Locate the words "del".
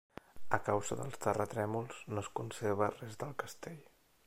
3.25-3.39